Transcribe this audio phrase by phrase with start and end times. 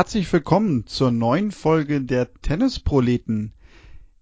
[0.00, 3.52] Herzlich willkommen zur neuen Folge der Tennisproleten.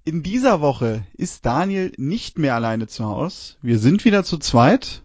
[0.04, 3.54] In dieser Woche ist Daniel nicht mehr alleine zu Hause.
[3.62, 5.04] Wir sind wieder zu zweit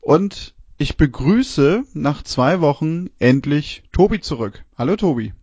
[0.00, 4.64] und ich begrüße nach zwei Wochen endlich Tobi zurück.
[4.78, 5.34] Hallo Tobi.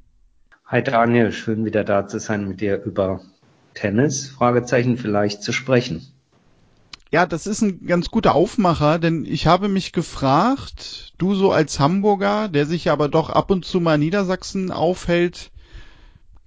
[0.66, 3.22] Hi Daniel, schön wieder da zu sein mit dir über
[3.75, 6.08] Tennis, Fragezeichen vielleicht zu sprechen.
[7.11, 11.80] Ja, das ist ein ganz guter Aufmacher, denn ich habe mich gefragt, du so als
[11.80, 15.52] Hamburger, der sich aber doch ab und zu mal in Niedersachsen aufhält,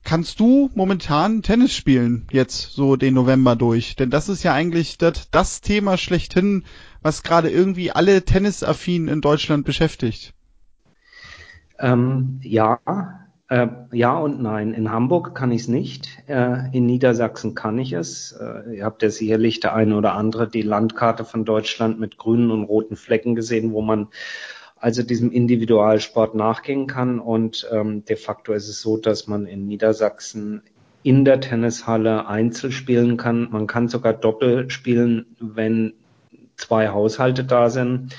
[0.02, 3.96] kannst du momentan Tennis spielen, jetzt so den November durch?
[3.96, 6.64] Denn das ist ja eigentlich das, das Thema schlechthin,
[7.02, 10.34] was gerade irgendwie alle Tennisaffinen in Deutschland beschäftigt.
[11.78, 12.78] Ähm, ja,
[13.48, 14.74] äh, ja und nein.
[14.74, 16.08] In Hamburg kann ich es nicht.
[16.26, 18.32] Äh, in Niedersachsen kann ich es.
[18.32, 22.50] Äh, ihr habt ja sicherlich der eine oder andere die Landkarte von Deutschland mit grünen
[22.50, 24.08] und roten Flecken gesehen, wo man
[24.84, 27.18] also diesem Individualsport nachgehen kann.
[27.18, 30.60] Und ähm, de facto ist es so, dass man in Niedersachsen
[31.02, 33.48] in der Tennishalle Einzel spielen kann.
[33.50, 35.94] Man kann sogar Doppel spielen, wenn
[36.56, 38.14] zwei Haushalte da sind.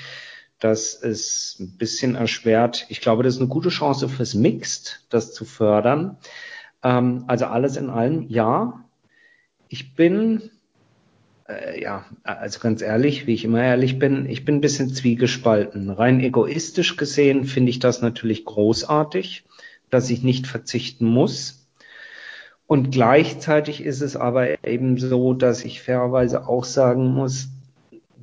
[0.58, 2.86] Das ist ein bisschen erschwert.
[2.88, 6.16] Ich glaube, das ist eine gute Chance fürs Mixed, das zu fördern.
[6.82, 8.84] Ähm, also alles in allem, ja.
[9.68, 10.50] Ich bin,
[11.48, 15.90] äh, ja, also ganz ehrlich, wie ich immer ehrlich bin, ich bin ein bisschen zwiegespalten.
[15.90, 19.44] Rein egoistisch gesehen finde ich das natürlich großartig,
[19.90, 21.66] dass ich nicht verzichten muss.
[22.66, 27.48] Und gleichzeitig ist es aber eben so, dass ich fairerweise auch sagen muss,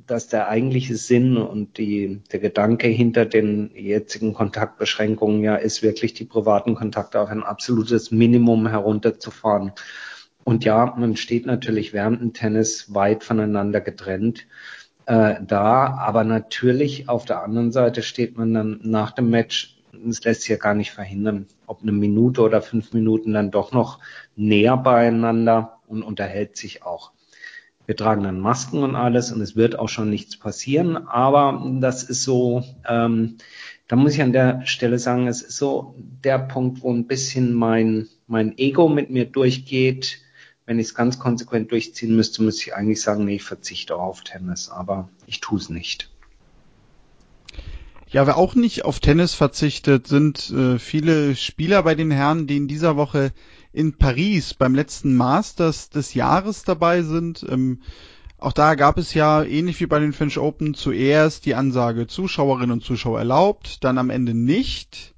[0.06, 6.12] dass der eigentliche Sinn und die, der Gedanke hinter den jetzigen Kontaktbeschränkungen ja ist, wirklich
[6.12, 9.72] die privaten Kontakte auf ein absolutes Minimum herunterzufahren.
[10.44, 14.46] Und ja, man steht natürlich während dem Tennis weit voneinander getrennt
[15.06, 19.76] äh, da, aber natürlich auf der anderen Seite steht man dann nach dem Match,
[20.08, 23.72] es lässt sich ja gar nicht verhindern, ob eine Minute oder fünf Minuten dann doch
[23.72, 24.00] noch
[24.36, 27.12] näher beieinander und unterhält sich auch.
[27.86, 30.96] Wir tragen dann Masken und alles und es wird auch schon nichts passieren.
[30.96, 33.36] Aber das ist so, ähm,
[33.88, 37.52] da muss ich an der Stelle sagen, es ist so der Punkt, wo ein bisschen
[37.52, 40.23] mein, mein Ego mit mir durchgeht.
[40.66, 44.22] Wenn ich es ganz konsequent durchziehen müsste, müsste ich eigentlich sagen, nee, ich verzichte auf
[44.22, 46.10] Tennis, aber ich tue es nicht.
[48.08, 52.56] Ja, wer auch nicht auf Tennis verzichtet, sind äh, viele Spieler bei den Herren, die
[52.56, 53.32] in dieser Woche
[53.72, 57.44] in Paris beim letzten Masters des Jahres dabei sind.
[57.48, 57.82] Ähm,
[58.38, 62.72] auch da gab es ja, ähnlich wie bei den French Open, zuerst die Ansage Zuschauerinnen
[62.72, 65.13] und Zuschauer erlaubt, dann am Ende nicht.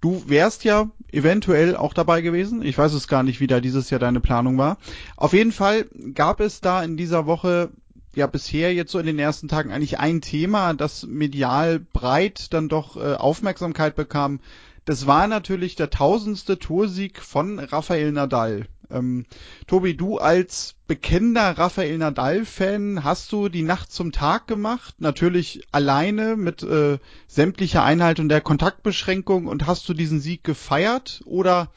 [0.00, 2.62] Du wärst ja eventuell auch dabei gewesen.
[2.62, 4.78] Ich weiß es gar nicht, wie da dieses Jahr deine Planung war.
[5.16, 7.70] Auf jeden Fall gab es da in dieser Woche
[8.14, 12.68] ja bisher jetzt so in den ersten Tagen eigentlich ein Thema, das medial breit dann
[12.68, 14.40] doch äh, Aufmerksamkeit bekam.
[14.84, 18.66] Das war natürlich der tausendste Toursieg von Rafael Nadal.
[18.90, 19.26] Ähm,
[19.66, 24.94] Tobi, du als bekennender Rafael Nadal-Fan, hast du die Nacht zum Tag gemacht?
[24.98, 31.20] Natürlich alleine mit äh, sämtlicher Einhaltung der Kontaktbeschränkung und hast du diesen Sieg gefeiert?
[31.26, 31.70] Oder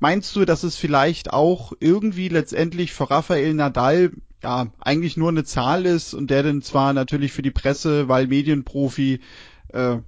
[0.00, 4.10] meinst du, dass es vielleicht auch irgendwie letztendlich für Rafael Nadal
[4.42, 8.26] ja eigentlich nur eine Zahl ist und der denn zwar natürlich für die Presse, weil
[8.26, 9.20] Medienprofi,
[9.68, 9.98] äh,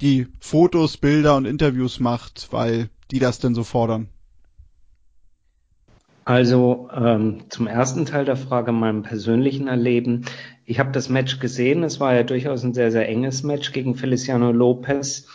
[0.00, 4.08] die Fotos, Bilder und Interviews macht, weil die das denn so fordern?
[6.30, 10.26] Also ähm, zum ersten Teil der Frage, meinem persönlichen Erleben.
[10.64, 11.82] Ich habe das Match gesehen.
[11.82, 15.26] Es war ja durchaus ein sehr, sehr enges Match gegen Feliciano Lopez.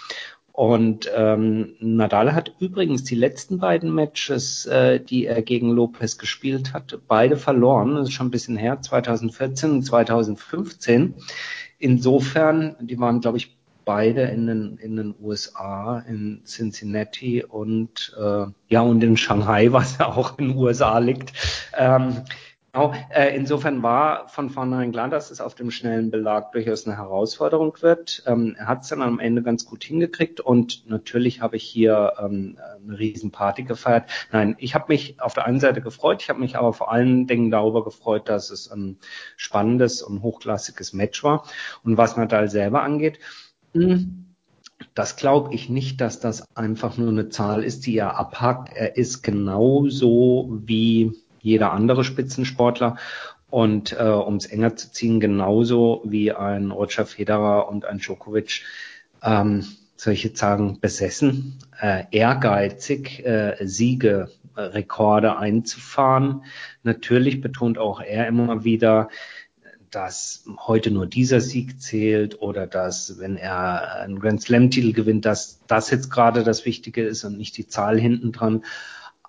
[0.53, 6.71] Und ähm, Nadal hat übrigens die letzten beiden Matches, äh, die er gegen Lopez gespielt
[6.71, 7.95] hat, beide verloren.
[7.95, 11.15] Das ist schon ein bisschen her, 2014 und 2015.
[11.77, 13.54] Insofern, die waren, glaube ich,
[13.85, 19.99] beide in den, in den USA, in Cincinnati und äh, ja und in Shanghai, was
[19.99, 21.33] ja auch in den USA liegt.
[21.77, 22.23] Ähm,
[22.73, 26.97] genau, äh, insofern war von vornherein klar, dass es auf dem schnellen Belag durchaus eine
[26.97, 28.23] Herausforderung wird.
[28.25, 32.13] Ähm, er hat es dann am Ende ganz gut hingekriegt und natürlich habe ich hier
[32.19, 34.09] ähm, eine Riesenparty gefeiert.
[34.31, 37.27] Nein, ich habe mich auf der einen Seite gefreut, ich habe mich aber vor allen
[37.27, 38.97] Dingen darüber gefreut, dass es ein
[39.37, 41.45] spannendes und hochklassiges Match war.
[41.83, 43.19] Und was Nadal selber angeht,
[44.93, 48.73] das glaube ich nicht, dass das einfach nur eine Zahl ist, die er abhakt.
[48.73, 52.97] Er ist genauso wie jeder andere Spitzensportler
[53.49, 58.63] und äh, um es enger zu ziehen, genauso wie ein Roger Federer und ein Djokovic,
[59.23, 59.65] ähm,
[60.05, 66.43] jetzt sagen, besessen, äh, ehrgeizig, äh, Siege, Rekorde einzufahren.
[66.83, 69.09] Natürlich betont auch er immer wieder,
[69.95, 75.61] dass heute nur dieser Sieg zählt oder dass, wenn er einen Grand Slam-Titel gewinnt, dass
[75.67, 78.65] das jetzt gerade das Wichtige ist und nicht die Zahl hinten dran.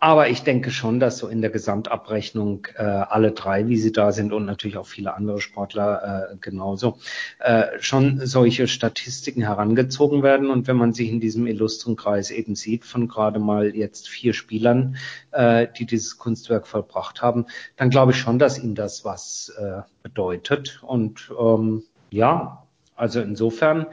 [0.06, 4.12] Aber ich denke schon, dass so in der Gesamtabrechnung äh, alle drei, wie sie da
[4.12, 6.98] sind und natürlich auch viele andere Sportler äh, genauso,
[7.40, 10.48] äh, schon solche Statistiken herangezogen werden.
[10.48, 14.32] Und wenn man sich in diesem illustren Kreis eben sieht, von gerade mal jetzt vier
[14.32, 14.94] Spielern,
[15.32, 19.80] äh, die dieses Kunstwerk vollbracht haben, dann glaube ich schon, dass ihm das was äh,
[20.04, 20.84] bedeutet.
[20.86, 21.82] Und ähm,
[22.12, 22.62] ja,
[22.94, 23.86] also insofern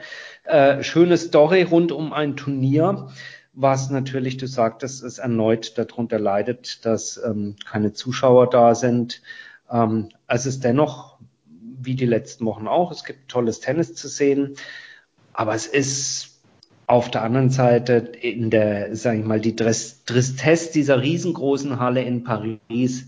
[0.44, 3.08] äh, schöne Story rund um ein Turnier
[3.54, 9.22] was natürlich, du sagtest, es erneut darunter leidet, dass ähm, keine Zuschauer da sind.
[9.70, 11.18] Ähm, es ist dennoch,
[11.80, 14.56] wie die letzten Wochen auch, es gibt tolles Tennis zu sehen,
[15.32, 16.40] aber es ist
[16.86, 22.24] auf der anderen Seite in der, sage ich mal, die Tristesse dieser riesengroßen Halle in
[22.24, 23.06] Paris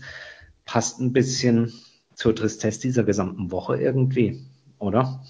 [0.65, 1.73] passt ein bisschen
[2.15, 4.43] zur Tristesse dieser gesamten Woche irgendwie,
[4.79, 5.21] oder?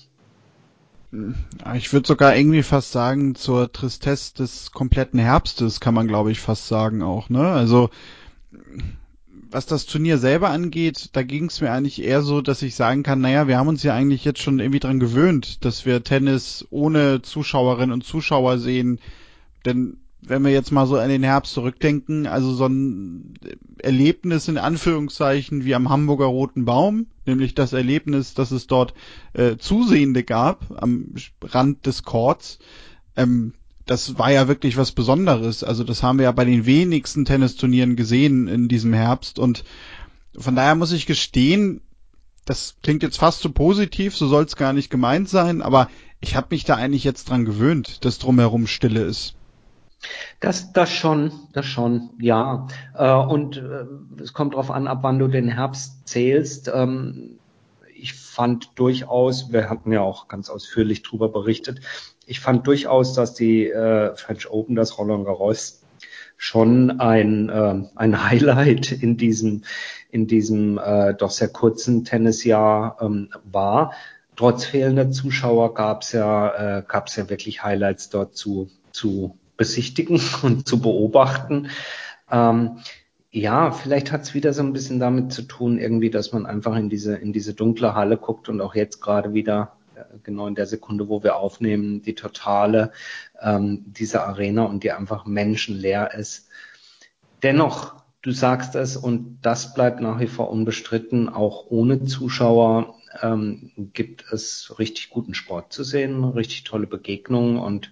[1.75, 6.39] Ich würde sogar irgendwie fast sagen, zur Tristesse des kompletten Herbstes kann man, glaube ich,
[6.41, 7.47] fast sagen auch, ne?
[7.47, 7.89] Also,
[9.49, 13.03] was das Turnier selber angeht, da ging es mir eigentlich eher so, dass ich sagen
[13.03, 16.67] kann, naja, wir haben uns ja eigentlich jetzt schon irgendwie dran gewöhnt, dass wir Tennis
[16.71, 18.99] ohne Zuschauerinnen und Zuschauer sehen.
[19.65, 23.33] Denn wenn wir jetzt mal so an den Herbst zurückdenken, also so ein
[23.79, 28.93] Erlebnis in Anführungszeichen wie am Hamburger Roten Baum, nämlich das Erlebnis, dass es dort
[29.33, 32.59] äh, Zusehende gab am Rand des Courts,
[33.15, 33.53] ähm,
[33.85, 35.63] das war ja wirklich was Besonderes.
[35.63, 39.63] Also das haben wir ja bei den wenigsten Tennisturnieren gesehen in diesem Herbst und
[40.37, 41.81] von daher muss ich gestehen,
[42.45, 45.89] das klingt jetzt fast zu positiv, so soll es gar nicht gemeint sein, aber
[46.19, 49.36] ich habe mich da eigentlich jetzt dran gewöhnt, dass drumherum Stille ist.
[50.39, 52.67] Das, das schon, das schon, ja.
[52.95, 56.71] Äh, und äh, es kommt darauf an, ab wann du den Herbst zählst.
[56.73, 57.39] Ähm,
[57.95, 61.81] ich fand durchaus, wir hatten ja auch ganz ausführlich drüber berichtet,
[62.27, 65.81] ich fand durchaus, dass die äh, French Open, das Roland Garros,
[66.35, 69.63] schon ein, äh, ein Highlight in diesem,
[70.11, 73.93] in diesem äh, doch sehr kurzen Tennisjahr ähm, war.
[74.35, 80.21] Trotz fehlender Zuschauer gab es ja, äh, gab's ja wirklich Highlights dort zu, zu besichtigen
[80.43, 81.69] und zu beobachten.
[82.31, 82.79] Ähm,
[83.31, 86.75] ja, vielleicht hat es wieder so ein bisschen damit zu tun, irgendwie, dass man einfach
[86.75, 90.55] in diese, in diese dunkle Halle guckt und auch jetzt gerade wieder, äh, genau in
[90.55, 92.91] der Sekunde, wo wir aufnehmen, die totale
[93.41, 96.47] ähm, diese Arena und die einfach menschenleer ist.
[97.43, 103.71] Dennoch, du sagst es und das bleibt nach wie vor unbestritten, auch ohne Zuschauer ähm,
[103.93, 107.91] gibt es richtig guten Sport zu sehen, richtig tolle Begegnungen und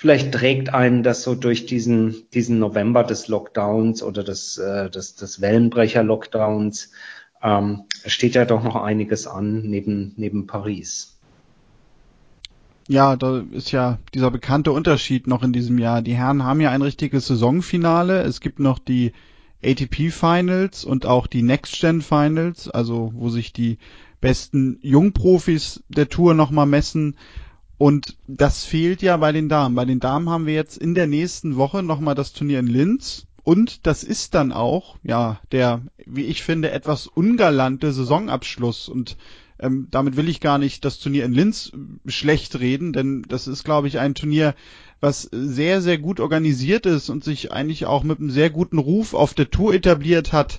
[0.00, 5.16] Vielleicht trägt einen das so durch diesen, diesen November des Lockdowns oder des, äh, des,
[5.16, 6.92] des Wellenbrecher-Lockdowns.
[7.42, 11.18] Ähm, steht ja doch noch einiges an neben, neben Paris.
[12.86, 16.00] Ja, da ist ja dieser bekannte Unterschied noch in diesem Jahr.
[16.00, 18.22] Die Herren haben ja ein richtiges Saisonfinale.
[18.22, 19.10] Es gibt noch die
[19.64, 23.78] ATP Finals und auch die Next Gen Finals, also wo sich die
[24.20, 27.16] besten Jungprofis der Tour nochmal messen.
[27.78, 29.76] Und das fehlt ja bei den Damen.
[29.76, 33.26] Bei den Damen haben wir jetzt in der nächsten Woche nochmal das Turnier in Linz.
[33.44, 38.88] Und das ist dann auch, ja, der, wie ich finde, etwas ungalante Saisonabschluss.
[38.88, 39.16] Und
[39.60, 41.72] ähm, damit will ich gar nicht das Turnier in Linz
[42.06, 44.54] schlecht reden, denn das ist, glaube ich, ein Turnier,
[45.00, 49.14] was sehr, sehr gut organisiert ist und sich eigentlich auch mit einem sehr guten Ruf
[49.14, 50.58] auf der Tour etabliert hat.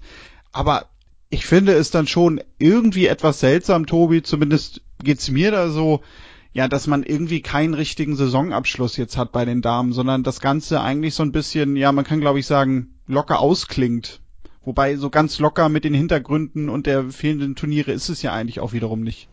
[0.52, 0.86] Aber
[1.30, 6.02] ich finde es dann schon irgendwie etwas seltsam, Tobi, zumindest geht's mir da so,
[6.52, 10.82] ja, dass man irgendwie keinen richtigen Saisonabschluss jetzt hat bei den Damen, sondern das Ganze
[10.82, 14.22] eigentlich so ein bisschen, ja, man kann glaube ich sagen, locker ausklingt.
[14.66, 18.60] Wobei so ganz locker mit den Hintergründen und der fehlenden Turniere ist es ja eigentlich
[18.60, 19.30] auch wiederum nicht.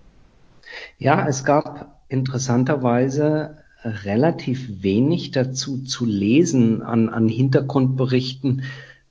[0.98, 8.62] Ja, es gab interessanterweise relativ wenig dazu zu lesen an, an Hintergrundberichten,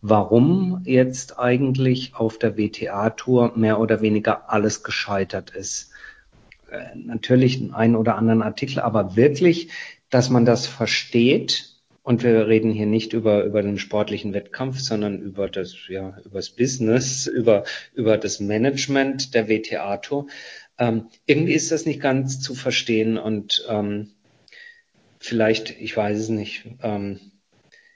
[0.02, 5.92] warum jetzt eigentlich auf der WTA-Tour mehr oder weniger alles gescheitert ist.
[6.72, 9.70] Äh, natürlich einen oder anderen Artikel, aber wirklich,
[10.10, 11.72] dass man das versteht.
[12.04, 16.38] Und wir reden hier nicht über, über den sportlichen Wettkampf, sondern über das, ja, über
[16.40, 20.28] das Business, über, über das Management der WTA-Tour.
[20.78, 24.12] Ähm, irgendwie ist das nicht ganz zu verstehen und ähm,
[25.20, 27.20] vielleicht, ich weiß es nicht, ähm,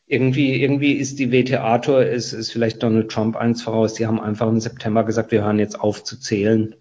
[0.08, 3.94] irgendwie, irgendwie ist die WTA-Tour, ist, ist vielleicht Donald Trump eins voraus.
[3.94, 6.76] Die haben einfach im September gesagt, wir hören jetzt auf zu zählen.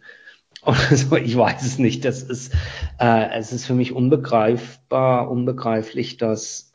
[0.63, 2.05] Also ich weiß es nicht.
[2.05, 2.53] Das ist,
[2.99, 6.73] äh, es ist für mich unbegreifbar, unbegreiflich, dass,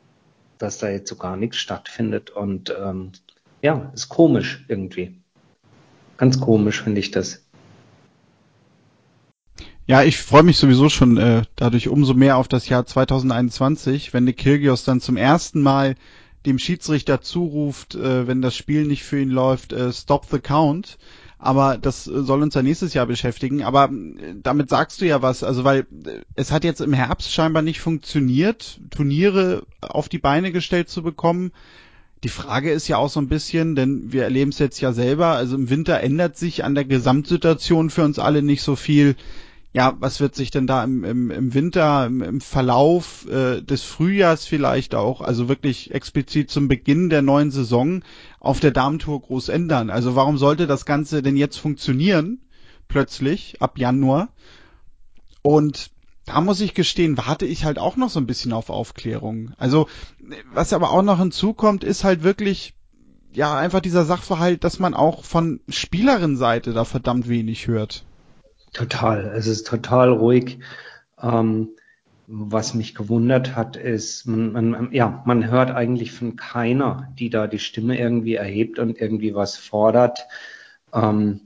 [0.58, 2.30] dass da jetzt so gar nichts stattfindet.
[2.30, 3.12] Und ähm,
[3.62, 5.20] ja, ist komisch irgendwie.
[6.16, 7.44] Ganz komisch finde ich das.
[9.86, 14.24] Ja, ich freue mich sowieso schon äh, dadurch umso mehr auf das Jahr 2021, wenn
[14.24, 15.96] Nick Kyrgios dann zum ersten Mal
[16.46, 20.98] dem Schiedsrichter zuruft, äh, wenn das Spiel nicht für ihn läuft, äh, stop the count.
[21.44, 23.64] Aber das soll uns ja nächstes Jahr beschäftigen.
[23.64, 27.30] Aber äh, damit sagst du ja was, also weil äh, es hat jetzt im Herbst
[27.30, 31.52] scheinbar nicht funktioniert, Turniere auf die Beine gestellt zu bekommen.
[32.22, 35.26] Die Frage ist ja auch so ein bisschen, denn wir erleben es jetzt ja selber,
[35.26, 39.14] also im Winter ändert sich an der Gesamtsituation für uns alle nicht so viel
[39.74, 43.82] ja, was wird sich denn da im, im, im Winter, im, im Verlauf äh, des
[43.82, 48.04] Frühjahrs vielleicht auch, also wirklich explizit zum Beginn der neuen Saison
[48.38, 49.90] auf der Damentour groß ändern?
[49.90, 52.40] Also warum sollte das Ganze denn jetzt funktionieren,
[52.86, 54.28] plötzlich, ab Januar?
[55.42, 55.90] Und
[56.24, 59.54] da muss ich gestehen, warte ich halt auch noch so ein bisschen auf Aufklärung.
[59.58, 59.88] Also,
[60.52, 62.74] was aber auch noch hinzukommt, ist halt wirklich,
[63.32, 68.04] ja, einfach dieser Sachverhalt, dass man auch von Spielerinnenseite da verdammt wenig hört.
[68.74, 69.32] Total.
[69.34, 70.58] Es ist total ruhig.
[71.22, 71.70] Ähm,
[72.26, 77.46] was mich gewundert hat, ist, man, man, ja, man hört eigentlich von keiner, die da
[77.46, 80.26] die Stimme irgendwie erhebt und irgendwie was fordert.
[80.92, 81.40] Ähm,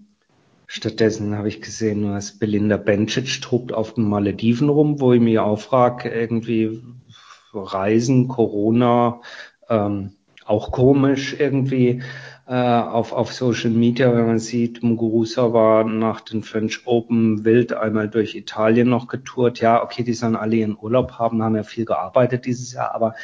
[0.67, 5.39] stattdessen habe ich gesehen, dass Belinda Bencic tobt auf den Malediven rum, wo ich mich
[5.39, 6.83] auch frage, irgendwie
[7.53, 9.21] Reisen, Corona,
[9.69, 10.13] ähm,
[10.49, 12.03] auch komisch irgendwie
[12.47, 17.75] äh, auf, auf Social Media, wenn man sieht, Muguruza war nach den French Open wild
[17.75, 19.61] einmal durch Italien noch getourt.
[19.61, 23.15] Ja, okay, die sollen alle ihren Urlaub haben, haben ja viel gearbeitet dieses Jahr, aber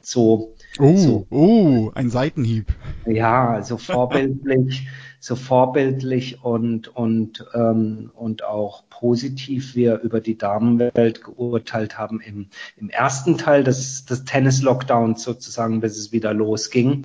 [0.00, 0.54] so.
[0.78, 2.72] Oh, so, oh, ein Seitenhieb.
[3.04, 4.88] Ja, so vorbildlich,
[5.20, 12.48] so vorbildlich und, und, ähm, und auch positiv wir über die Damenwelt geurteilt haben im,
[12.76, 17.04] im ersten Teil des, des Tennis-Lockdowns sozusagen, bis es wieder losging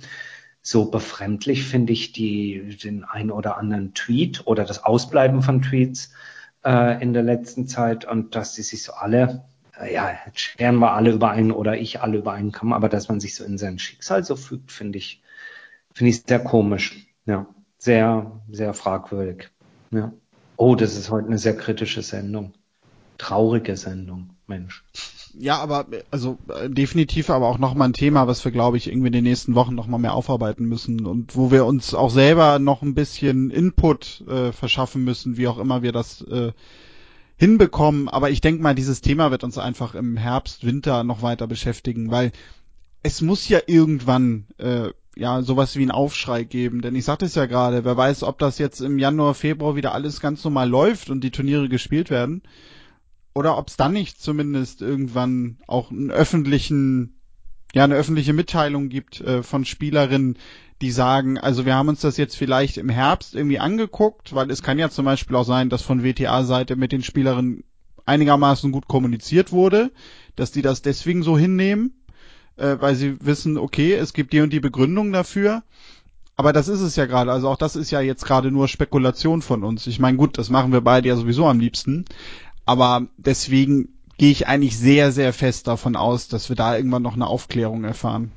[0.65, 6.11] so befremdlich finde ich die, den ein oder anderen Tweet oder das Ausbleiben von Tweets
[6.65, 9.45] äh, in der letzten Zeit und dass die sich so alle,
[9.79, 12.89] äh, ja, jetzt scheren wir alle über einen oder ich alle über einen Kamm, aber
[12.89, 15.21] dass man sich so in sein Schicksal so fügt, finde ich,
[15.93, 17.09] finde ich sehr komisch.
[17.27, 17.45] Ja,
[17.85, 19.49] sehr, sehr fragwürdig.
[19.91, 20.11] Ja.
[20.57, 22.53] Oh, das ist heute eine sehr kritische Sendung.
[23.17, 24.83] Traurige Sendung, Mensch.
[25.37, 29.07] Ja, aber also äh, definitiv aber auch nochmal ein Thema, was wir, glaube ich, irgendwie
[29.07, 32.81] in den nächsten Wochen nochmal mehr aufarbeiten müssen und wo wir uns auch selber noch
[32.81, 36.53] ein bisschen Input äh, verschaffen müssen, wie auch immer wir das äh,
[37.35, 38.09] hinbekommen.
[38.09, 42.11] Aber ich denke mal, dieses Thema wird uns einfach im Herbst, Winter noch weiter beschäftigen,
[42.11, 42.31] weil
[43.03, 46.81] es muss ja irgendwann äh, ja sowas wie einen Aufschrei geben.
[46.81, 49.93] Denn ich sagte es ja gerade, wer weiß, ob das jetzt im Januar, Februar wieder
[49.93, 52.41] alles ganz normal läuft und die Turniere gespielt werden
[53.35, 57.19] oder ob es dann nicht zumindest irgendwann auch einen öffentlichen,
[57.73, 60.37] ja, eine öffentliche Mitteilung gibt äh, von Spielerinnen,
[60.81, 64.63] die sagen, also wir haben uns das jetzt vielleicht im Herbst irgendwie angeguckt, weil es
[64.63, 67.63] kann ja zum Beispiel auch sein, dass von WTA-Seite mit den Spielerinnen
[68.05, 69.91] einigermaßen gut kommuniziert wurde,
[70.35, 72.04] dass die das deswegen so hinnehmen,
[72.57, 75.63] äh, weil sie wissen, okay, es gibt die und die Begründung dafür.
[76.37, 77.31] Aber das ist es ja gerade.
[77.31, 79.87] Also auch das ist ja jetzt gerade nur Spekulation von uns.
[79.87, 82.05] Ich meine, gut, das machen wir beide ja sowieso am liebsten.
[82.65, 87.15] Aber deswegen gehe ich eigentlich sehr, sehr fest davon aus, dass wir da irgendwann noch
[87.15, 88.31] eine Aufklärung erfahren.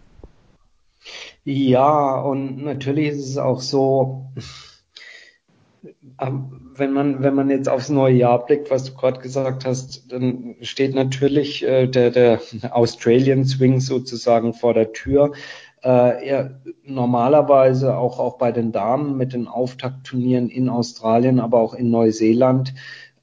[1.45, 4.33] Ja, und natürlich ist es auch so,
[6.75, 10.57] wenn man, wenn man jetzt aufs neue Jahr blickt, was du gerade gesagt hast, dann
[10.61, 15.33] steht natürlich äh, der, der Australian Swing sozusagen vor der Tür.
[15.83, 16.51] Äh, ja,
[16.85, 22.75] normalerweise auch, auch bei den Damen mit den Auftaktturnieren in Australien, aber auch in Neuseeland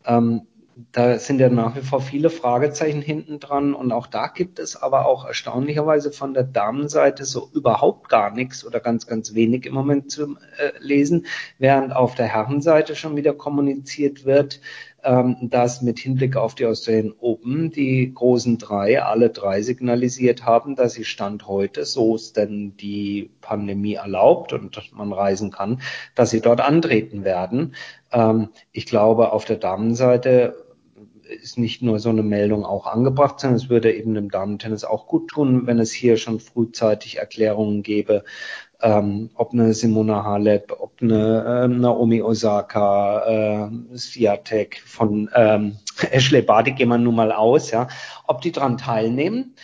[0.05, 0.47] ähm,
[0.91, 4.75] da sind ja nach wie vor viele Fragezeichen hinten dran und auch da gibt es
[4.75, 9.73] aber auch erstaunlicherweise von der Damenseite so überhaupt gar nichts oder ganz, ganz wenig im
[9.73, 11.27] Moment zu äh, lesen,
[11.59, 14.59] während auf der Herrenseite schon wieder kommuniziert wird,
[15.05, 20.75] ähm, dass mit Hinblick auf die Australian Open die großen drei, alle drei signalisiert haben,
[20.75, 25.81] dass sie Stand heute, so es denn die Pandemie erlaubt und man reisen kann,
[26.15, 27.75] dass sie dort antreten werden.
[28.11, 30.64] Ähm, ich glaube, auf der Damenseite
[31.41, 35.07] ist nicht nur so eine Meldung auch angebracht, sondern es würde eben dem Damentennis auch
[35.07, 38.23] gut tun, wenn es hier schon frühzeitig Erklärungen gäbe,
[38.81, 45.77] ähm, ob eine Simona Halep, ob eine äh, Naomi Osaka, äh, Sviatek von ähm,
[46.11, 47.87] Ashley Barty, gehen wir nun mal aus, ja,
[48.27, 49.55] ob die dran teilnehmen.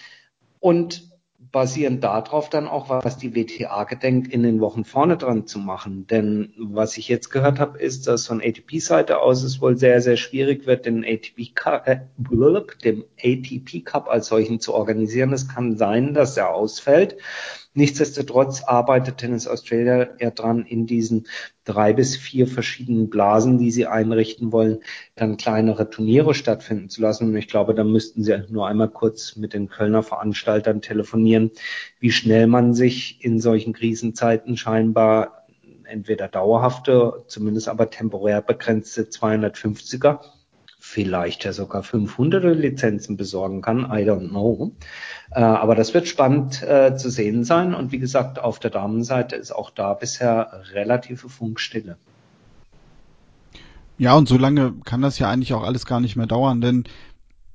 [0.60, 1.11] Und
[1.52, 6.08] basierend darauf dann auch, was die WTA gedenkt, in den Wochen vorne dran zu machen.
[6.08, 10.18] Denn was ich jetzt gehört habe, ist, dass von ATP-Seite aus es wohl sehr, sehr
[10.18, 12.00] schwierig wird, den ATP Cup, äh,
[12.84, 15.34] dem ATP Cup als solchen zu organisieren.
[15.34, 17.18] Es kann sein, dass er ausfällt.
[17.74, 21.28] Nichtsdestotrotz arbeitet Tennis Australia ja dran, in diesen
[21.64, 24.80] drei bis vier verschiedenen Blasen, die sie einrichten wollen,
[25.16, 27.30] dann kleinere Turniere stattfinden zu lassen.
[27.30, 31.52] Und ich glaube, da müssten sie nur einmal kurz mit den Kölner Veranstaltern telefonieren,
[32.02, 35.46] wie schnell man sich in solchen Krisenzeiten scheinbar
[35.86, 40.20] entweder dauerhafte, zumindest aber temporär begrenzte 250er
[40.84, 43.82] vielleicht ja sogar 500 Lizenzen besorgen kann.
[43.82, 44.72] I don't know.
[45.30, 47.76] Äh, aber das wird spannend äh, zu sehen sein.
[47.76, 51.98] Und wie gesagt, auf der Damenseite ist auch da bisher relative Funkstille.
[54.00, 56.86] Ja, und so lange kann das ja eigentlich auch alles gar nicht mehr dauern, denn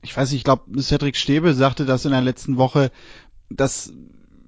[0.03, 2.93] ich weiß nicht, ich glaube, Cedric Stäbe sagte das in der letzten Woche,
[3.51, 3.93] dass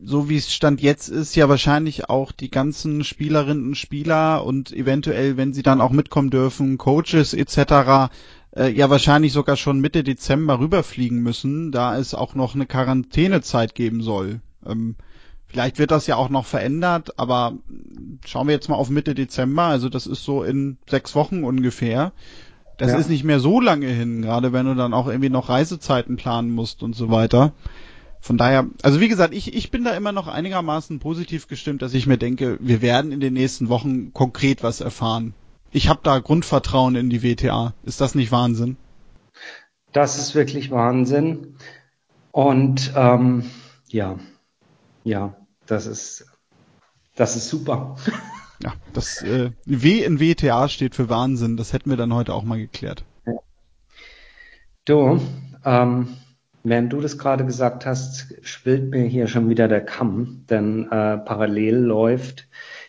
[0.01, 5.37] so wie es Stand jetzt ist, ja wahrscheinlich auch die ganzen Spielerinnen Spieler und eventuell,
[5.37, 8.13] wenn sie dann auch mitkommen dürfen, Coaches etc.,
[8.57, 13.75] äh, ja wahrscheinlich sogar schon Mitte Dezember rüberfliegen müssen, da es auch noch eine Quarantänezeit
[13.75, 14.41] geben soll.
[14.67, 14.97] Ähm,
[15.47, 17.55] vielleicht wird das ja auch noch verändert, aber
[18.27, 22.13] schauen wir jetzt mal auf Mitte Dezember, also das ist so in sechs Wochen ungefähr.
[22.77, 22.99] Das ja.
[22.99, 26.53] ist nicht mehr so lange hin, gerade wenn du dann auch irgendwie noch Reisezeiten planen
[26.53, 27.53] musst und so weiter.
[28.21, 31.95] Von daher, also wie gesagt, ich, ich bin da immer noch einigermaßen positiv gestimmt, dass
[31.95, 35.35] ich mir denke, wir werden in den nächsten Wochen konkret was erfahren.
[35.71, 37.75] Ich habe da Grundvertrauen in die WTA.
[37.85, 38.77] Ist das nicht Wahnsinn?
[39.93, 41.57] Das ist wirklich Wahnsinn.
[42.33, 43.51] Und ähm,
[43.89, 44.19] ja,
[45.05, 45.35] ja,
[45.67, 46.27] das ist,
[47.17, 47.97] das ist super.
[48.61, 51.57] Ja, das äh, W in WTA steht für Wahnsinn.
[51.57, 53.05] Das hätten wir dann heute auch mal geklärt.
[54.85, 55.21] Du,
[55.65, 56.09] ähm,
[56.65, 61.19] während du das gerade gesagt hast, schwillt mir hier schon wieder der Kamm, denn äh,
[61.19, 62.49] parallel läuft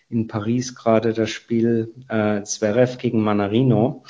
[0.09, 4.03] in Paris gerade das Spiel äh, Zverev gegen Manarino.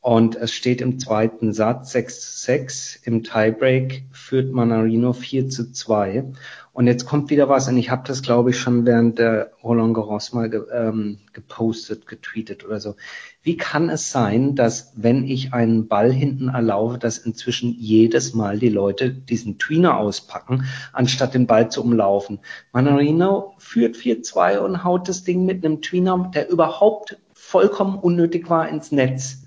[0.00, 2.96] Und es steht im zweiten Satz 6 zu 6.
[3.04, 6.24] Im Tiebreak führt Manarino 4 zu 2.
[6.72, 9.92] Und jetzt kommt wieder was, und ich habe das, glaube ich, schon während der Roland
[9.92, 12.94] Garros mal ge, ähm, gepostet, getweetet oder so.
[13.42, 18.58] Wie kann es sein, dass wenn ich einen Ball hinten erlaufe, dass inzwischen jedes Mal
[18.58, 22.38] die Leute diesen Tweener auspacken, anstatt den Ball zu umlaufen?
[22.72, 28.68] Manarino führt 4-2 und haut das Ding mit einem Tweener, der überhaupt vollkommen unnötig war,
[28.68, 29.42] ins Netz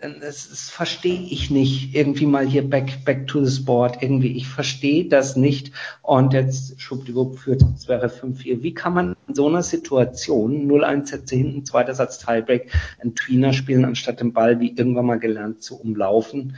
[0.00, 1.94] das, das verstehe ich nicht.
[1.94, 4.02] Irgendwie mal hier back, back to the sport.
[4.02, 5.72] Irgendwie, ich verstehe das nicht.
[6.02, 8.62] Und jetzt schwuppdiwupp führt es wäre 5-4.
[8.62, 13.52] Wie kann man in so einer Situation 0-1 Sätze hinten, zweiter Satz Tiebreak, ein Tweener
[13.52, 16.56] spielen, anstatt den Ball wie irgendwann mal gelernt zu umlaufen?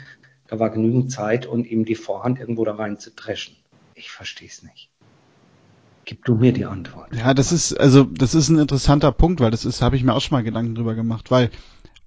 [0.49, 3.57] Da war genügend Zeit und ihm die Vorhand irgendwo da rein zu dreschen.
[3.95, 4.91] Ich verstehe es nicht.
[6.05, 7.15] Gib du mir die Antwort.
[7.15, 10.15] Ja, das ist, also, das ist ein interessanter Punkt, weil das ist, habe ich mir
[10.15, 11.51] auch schon mal Gedanken drüber gemacht, weil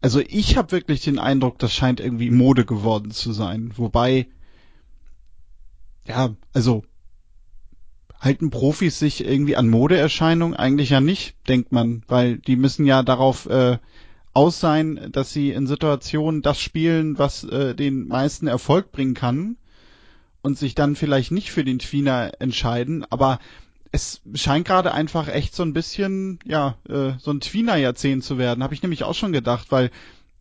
[0.03, 3.71] also ich habe wirklich den Eindruck, das scheint irgendwie Mode geworden zu sein.
[3.77, 4.27] Wobei,
[6.05, 6.83] ja, also
[8.19, 13.01] halten Profis sich irgendwie an Modeerscheinungen eigentlich ja nicht, denkt man, weil die müssen ja
[13.01, 13.77] darauf äh,
[14.33, 19.55] aus sein, dass sie in Situationen das spielen, was äh, den meisten Erfolg bringen kann
[20.41, 23.39] und sich dann vielleicht nicht für den Tweener entscheiden, aber
[23.93, 28.63] es scheint gerade einfach echt so ein bisschen, ja, äh, so ein Tweener-Jahrzehnt zu werden.
[28.63, 29.91] Habe ich nämlich auch schon gedacht, weil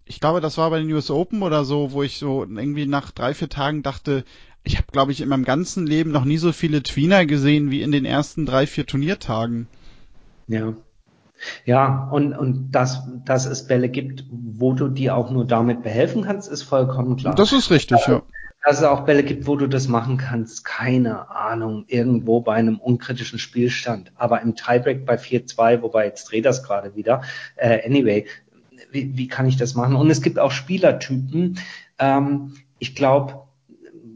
[0.06, 3.10] ich glaube, das war bei den US Open oder so, wo ich so irgendwie nach
[3.10, 4.24] drei, vier Tagen dachte,
[4.64, 7.82] ich habe, glaube ich, in meinem ganzen Leben noch nie so viele Tweener gesehen wie
[7.82, 9.68] in den ersten drei, vier Turniertagen.
[10.48, 10.72] Ja.
[11.66, 16.22] Ja, und, und dass, dass es Bälle gibt, wo du dir auch nur damit behelfen
[16.22, 17.34] kannst, ist vollkommen klar.
[17.34, 18.22] Das ist richtig, ja
[18.62, 22.78] dass es auch Bälle gibt, wo du das machen kannst, keine Ahnung, irgendwo bei einem
[22.78, 24.12] unkritischen Spielstand.
[24.14, 27.22] Aber im Tiebreak bei 4-2, wobei jetzt dreht das gerade wieder,
[27.56, 28.26] äh, anyway,
[28.90, 29.96] wie, wie kann ich das machen?
[29.96, 31.58] Und es gibt auch Spielertypen,
[31.98, 33.42] ähm, ich glaube,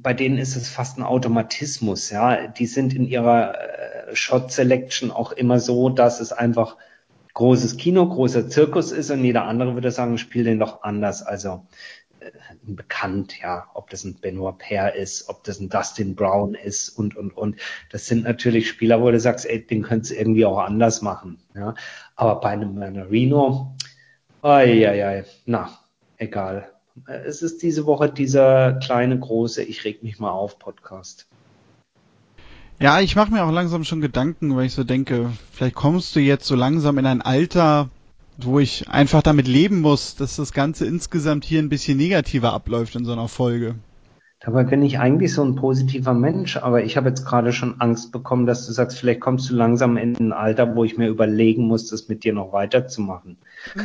[0.03, 2.47] bei denen ist es fast ein Automatismus, ja.
[2.47, 6.77] Die sind in ihrer äh, Shot Selection auch immer so, dass es einfach
[7.35, 11.23] großes Kino, großer Zirkus ist und jeder andere würde sagen, spiel den doch anders.
[11.23, 11.67] Also
[12.63, 17.17] bekannt, ja, ob das ein Benoit Paire ist, ob das ein Dustin Brown ist und,
[17.17, 17.57] und, und.
[17.91, 21.39] Das sind natürlich Spieler, wo du sagst, ey, den könntest du irgendwie auch anders machen,
[21.55, 21.75] ja.
[22.17, 23.75] Aber bei einem Manarino,
[24.43, 25.71] ai, ai, ai, na,
[26.17, 26.71] egal.
[27.07, 31.27] Es ist diese Woche dieser kleine, große, ich reg mich mal auf Podcast.
[32.79, 36.21] Ja, ich mache mir auch langsam schon Gedanken, weil ich so denke, vielleicht kommst du
[36.21, 37.89] jetzt so langsam in ein Alter,
[38.39, 42.97] wo ich einfach damit leben muss, dass das Ganze insgesamt hier ein bisschen negativer abläuft
[42.97, 43.77] in so einer Folge.
[44.41, 48.13] Dabei bin ich eigentlich so ein positiver Mensch, aber ich habe jetzt gerade schon Angst
[48.13, 51.67] bekommen, dass du sagst, vielleicht kommst du langsam in ein Alter, wo ich mir überlegen
[51.67, 53.39] muss, das mit dir noch weiterzumachen.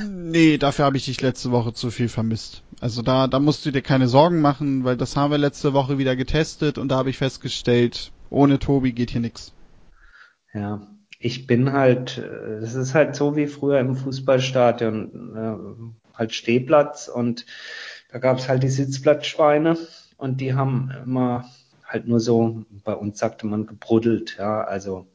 [0.10, 2.64] Nee, dafür habe ich dich letzte Woche zu viel vermisst.
[2.82, 5.98] Also da, da musst du dir keine Sorgen machen, weil das haben wir letzte Woche
[5.98, 9.54] wieder getestet und da habe ich festgestellt, ohne Tobi geht hier nichts.
[10.54, 10.82] Ja,
[11.22, 17.46] ich bin halt, es ist halt so wie früher im Fußballstadion, äh, halt Stehplatz und
[18.12, 19.78] da gab es halt die Sitzplatzschweine
[20.18, 21.46] und die haben immer
[21.86, 25.08] halt nur so, bei uns sagte man gebruddelt, ja, also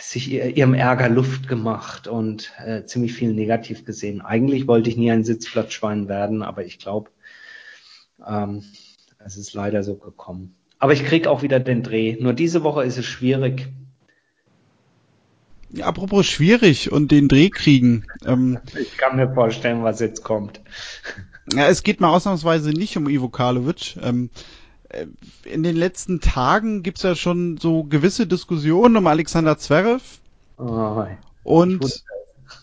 [0.00, 4.20] sich ihrem Ärger Luft gemacht und äh, ziemlich viel negativ gesehen.
[4.20, 7.10] Eigentlich wollte ich nie ein Sitzplatzschwein werden, aber ich glaube,
[8.26, 8.64] ähm,
[9.18, 10.54] es ist leider so gekommen.
[10.78, 12.16] Aber ich krieg auch wieder den Dreh.
[12.20, 13.68] Nur diese Woche ist es schwierig.
[15.80, 18.06] Apropos schwierig und den Dreh kriegen.
[18.26, 20.60] Ähm, ich kann mir vorstellen, was jetzt kommt.
[21.52, 23.96] Ja, es geht mal ausnahmsweise nicht um Ivo Karlovic.
[24.02, 24.30] Ähm,
[24.88, 25.06] äh,
[25.44, 30.02] in den letzten Tagen gibt's ja schon so gewisse Diskussionen um Alexander Zverev.
[30.58, 31.04] Oh,
[31.42, 32.04] und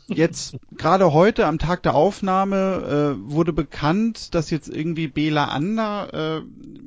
[0.10, 6.42] jetzt gerade heute am Tag der Aufnahme äh, wurde bekannt, dass jetzt irgendwie Bela Ander
[6.42, 6.42] äh,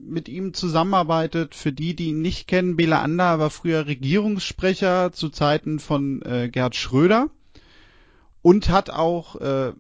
[0.05, 1.55] mit ihm zusammenarbeitet.
[1.55, 6.49] Für die, die ihn nicht kennen, Bela Ander war früher Regierungssprecher zu Zeiten von äh,
[6.49, 7.31] Gerd Schröder
[8.43, 9.73] und hat auch äh,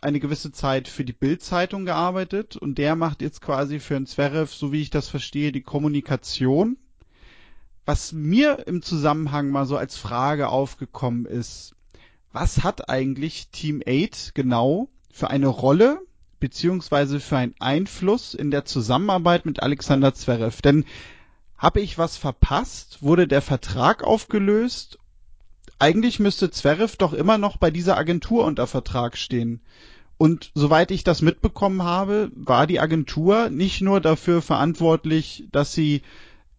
[0.00, 4.52] eine gewisse Zeit für die Bild-Zeitung gearbeitet und der macht jetzt quasi für einen Zverev,
[4.52, 6.78] so wie ich das verstehe, die Kommunikation.
[7.84, 11.74] Was mir im Zusammenhang mal so als Frage aufgekommen ist,
[12.32, 16.00] was hat eigentlich Team 8 genau für eine Rolle
[16.38, 20.62] beziehungsweise für einen Einfluss in der Zusammenarbeit mit Alexander Zverev?
[20.62, 20.84] Denn
[21.58, 23.02] habe ich was verpasst?
[23.02, 24.98] Wurde der Vertrag aufgelöst?
[25.78, 29.60] Eigentlich müsste Zverev doch immer noch bei dieser Agentur unter Vertrag stehen.
[30.16, 36.02] Und soweit ich das mitbekommen habe, war die Agentur nicht nur dafür verantwortlich, dass sie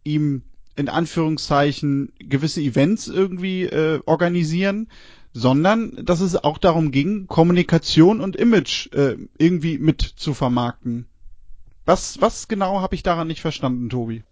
[0.04, 0.42] ihm
[0.76, 4.88] in Anführungszeichen gewisse Events irgendwie äh, organisieren,
[5.34, 11.08] sondern dass es auch darum ging, Kommunikation und Image äh, irgendwie mit zu vermarkten.
[11.86, 14.24] Was, was genau habe ich daran nicht verstanden, Tobi?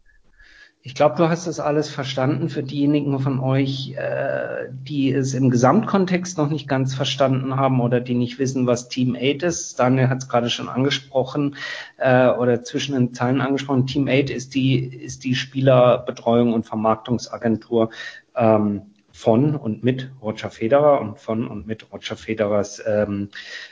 [0.82, 2.48] Ich glaube, du hast das alles verstanden.
[2.48, 8.00] Für diejenigen von euch, äh, die es im Gesamtkontext noch nicht ganz verstanden haben oder
[8.00, 9.78] die nicht wissen, was Team 8 ist.
[9.78, 11.58] Daniel hat es gerade schon angesprochen
[11.98, 13.88] äh, oder zwischen den Zeilen angesprochen.
[13.88, 17.90] Team 8 ist die, ist die Spielerbetreuung und Vermarktungsagentur
[18.36, 18.84] ähm,
[19.20, 23.28] von und mit Roger Federer und von und mit Roger Federers ähm,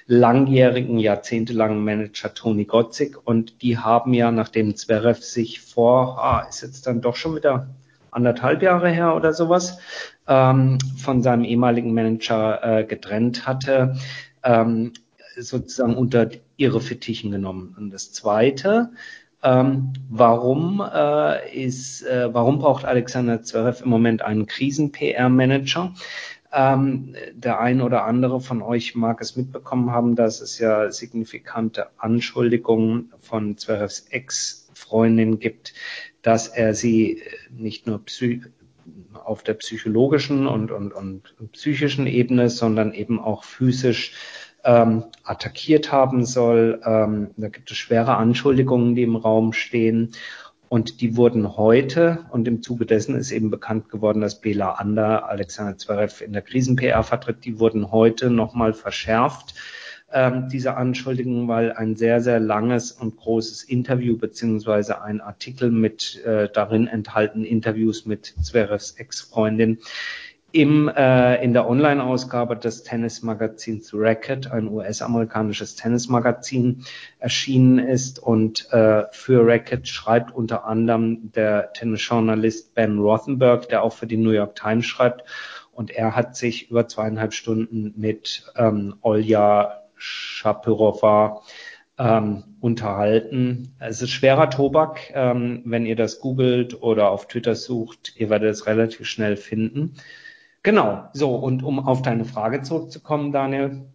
[0.05, 3.15] langjährigen, jahrzehntelangen Manager Toni Gotzig.
[3.23, 7.69] Und die haben ja, nachdem Zverev sich vor, ah, ist jetzt dann doch schon wieder
[8.11, 9.79] anderthalb Jahre her oder sowas,
[10.27, 13.95] ähm, von seinem ehemaligen Manager äh, getrennt hatte,
[14.43, 14.91] ähm,
[15.37, 17.73] sozusagen unter ihre Fittichen genommen.
[17.79, 18.89] Und das Zweite,
[19.43, 25.93] ähm, warum äh, ist, äh, warum braucht Alexander Zverev im Moment einen Krisen-PR-Manager?
[26.51, 31.87] Ähm, der ein oder andere von euch mag es mitbekommen haben, dass es ja signifikante
[31.97, 35.73] Anschuldigungen von Zverevs Ex-Freundin gibt,
[36.21, 37.21] dass er sie
[37.51, 38.01] nicht nur
[39.13, 44.13] auf der psychologischen und, und, und psychischen Ebene, sondern eben auch physisch
[44.63, 46.81] ähm, attackiert haben soll.
[46.85, 50.11] Ähm, da gibt es schwere Anschuldigungen, die im Raum stehen.
[50.69, 55.29] Und die wurden heute, und im Zuge dessen ist eben bekannt geworden, dass Bela Ander
[55.29, 59.53] Alexander Zverev in der Krisen-PR vertritt, die wurden heute nochmal verschärft,
[60.11, 66.23] ähm, diese Anschuldigungen, weil ein sehr, sehr langes und großes Interview beziehungsweise ein Artikel mit
[66.25, 69.79] äh, darin enthaltenen Interviews mit Zverevs Ex-Freundin
[70.51, 76.85] im, äh, in der Online-Ausgabe des Tennismagazins Racket, ein US-amerikanisches Tennismagazin,
[77.19, 78.19] erschienen ist.
[78.19, 84.17] Und äh, für Racket schreibt unter anderem der Tennisjournalist Ben Rothenberg, der auch für die
[84.17, 85.23] New York Times schreibt.
[85.73, 91.41] Und er hat sich über zweieinhalb Stunden mit ähm, Olja Shapirova
[91.99, 93.75] ähm, unterhalten.
[93.79, 98.13] Es ist schwerer Tobak, ähm, wenn ihr das googelt oder auf Twitter sucht.
[98.15, 99.95] Ihr werdet es relativ schnell finden.
[100.63, 103.85] Genau, so, und um auf deine Frage zurückzukommen, Daniel,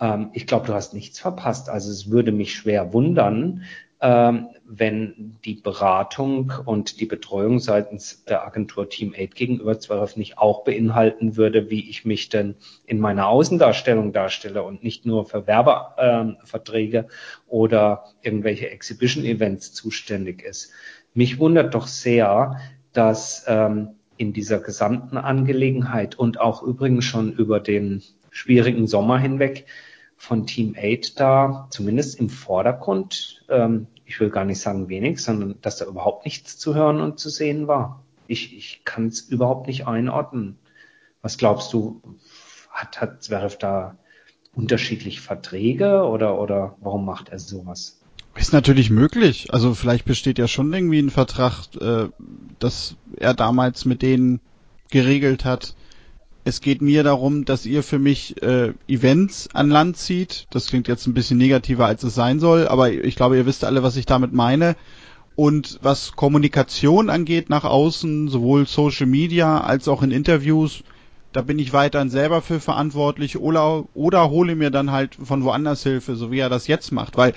[0.00, 1.68] ähm, ich glaube, du hast nichts verpasst.
[1.68, 3.62] Also es würde mich schwer wundern,
[4.02, 10.38] ähm, wenn die Beratung und die Betreuung seitens der Agentur Team 8 gegenüber Zverev nicht
[10.38, 12.54] auch beinhalten würde, wie ich mich denn
[12.86, 17.06] in meiner Außendarstellung darstelle und nicht nur für Werbeverträge ähm,
[17.46, 20.72] oder irgendwelche Exhibition-Events zuständig ist.
[21.12, 22.56] Mich wundert doch sehr,
[22.94, 29.64] dass ähm, in dieser gesamten Angelegenheit und auch übrigens schon über den schwierigen Sommer hinweg
[30.18, 35.54] von Team 8 da, zumindest im Vordergrund, ähm, ich will gar nicht sagen wenig, sondern
[35.62, 38.04] dass da überhaupt nichts zu hören und zu sehen war.
[38.26, 40.58] Ich, ich kann es überhaupt nicht einordnen.
[41.22, 42.02] Was glaubst du,
[42.68, 43.96] hat, hat Zverev da
[44.54, 47.99] unterschiedliche Verträge oder, oder warum macht er sowas?
[48.36, 49.52] Ist natürlich möglich.
[49.52, 52.08] Also vielleicht besteht ja schon irgendwie ein Vertrag, äh,
[52.58, 54.40] dass er damals mit denen
[54.90, 55.74] geregelt hat.
[56.44, 60.46] Es geht mir darum, dass ihr für mich äh, Events an Land zieht.
[60.50, 63.64] Das klingt jetzt ein bisschen negativer, als es sein soll, aber ich glaube, ihr wisst
[63.64, 64.76] alle, was ich damit meine.
[65.36, 70.82] Und was Kommunikation angeht nach außen, sowohl Social Media als auch in Interviews,
[71.32, 75.82] da bin ich weiterhin selber für verantwortlich oder, oder hole mir dann halt von woanders
[75.82, 77.34] Hilfe, so wie er das jetzt macht, weil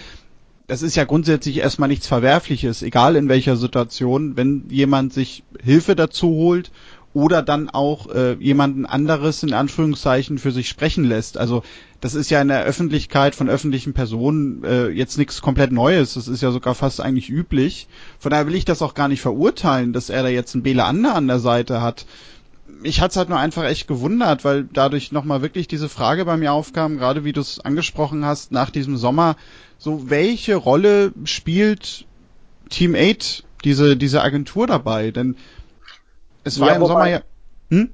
[0.74, 5.96] das ist ja grundsätzlich erstmal nichts Verwerfliches, egal in welcher Situation, wenn jemand sich Hilfe
[5.96, 6.72] dazu holt
[7.14, 11.38] oder dann auch äh, jemanden anderes in Anführungszeichen für sich sprechen lässt.
[11.38, 11.62] Also
[12.02, 16.16] das ist ja in der Öffentlichkeit von öffentlichen Personen äh, jetzt nichts komplett Neues.
[16.16, 17.88] Das ist ja sogar fast eigentlich üblich.
[18.18, 20.86] Von daher will ich das auch gar nicht verurteilen, dass er da jetzt einen Bele
[20.86, 22.08] Ander an der Seite hat
[22.84, 26.38] ich hatte es halt nur einfach echt gewundert, weil dadurch nochmal wirklich diese Frage bei
[26.38, 29.36] mir aufkam, gerade wie du es angesprochen hast, nach diesem Sommer,
[29.78, 32.06] so welche Rolle spielt
[32.70, 35.12] Team 8, diese, diese Agentur dabei?
[35.12, 35.36] Denn
[36.44, 37.22] es war ja, im wobei, Sommer ja.
[37.70, 37.94] Hm?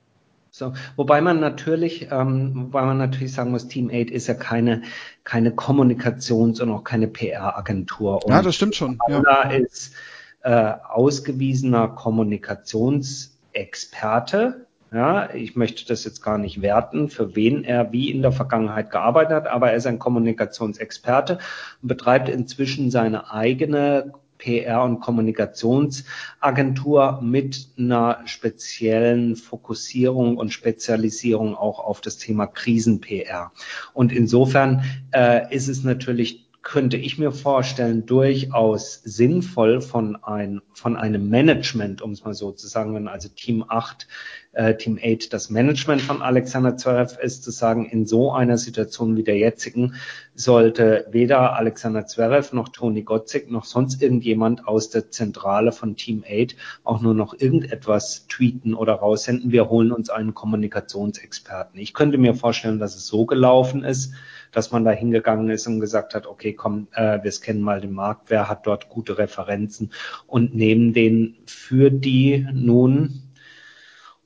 [0.51, 4.81] So, wobei man natürlich, ähm, wobei man natürlich sagen muss, Team 8 ist ja keine,
[5.23, 8.19] keine Kommunikations- und auch keine PR-Agentur.
[8.27, 8.97] Ja, das stimmt schon.
[9.07, 9.43] Ja.
[9.43, 9.93] ist
[10.41, 18.09] äh, ausgewiesener Kommunikationsexperte ja, ich möchte das jetzt gar nicht werten, für wen er wie
[18.09, 21.39] in der Vergangenheit gearbeitet hat, aber er ist ein Kommunikationsexperte
[21.81, 31.79] und betreibt inzwischen seine eigene PR- und Kommunikationsagentur mit einer speziellen Fokussierung und Spezialisierung auch
[31.79, 33.51] auf das Thema Krisen-PR.
[33.93, 40.97] Und insofern äh, ist es natürlich könnte ich mir vorstellen, durchaus sinnvoll von, ein, von
[40.97, 44.07] einem Management, um es mal so zu sagen, wenn also Team 8
[44.51, 49.15] äh, Team 8 das Management von Alexander Zverev ist, zu sagen, in so einer Situation
[49.15, 49.95] wie der jetzigen
[50.33, 56.23] sollte weder Alexander Zverev noch Toni Gotzik noch sonst irgendjemand aus der Zentrale von Team
[56.27, 59.51] 8 auch nur noch irgendetwas tweeten oder raussenden.
[59.51, 61.79] Wir holen uns einen Kommunikationsexperten.
[61.79, 64.13] Ich könnte mir vorstellen, dass es so gelaufen ist,
[64.51, 67.93] dass man da hingegangen ist und gesagt hat, okay, komm, äh, wir scannen mal den
[67.93, 69.91] Markt, wer hat dort gute Referenzen
[70.25, 73.28] und nehmen den für die nun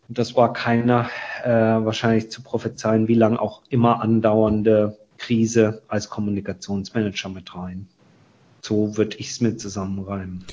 [0.08, 1.10] und das war keiner
[1.44, 7.88] äh, wahrscheinlich zu prophezeien, wie lang auch immer andauernde Krise als Kommunikationsmanager mit rein.
[8.62, 10.46] So würde ich es mir zusammenreimen.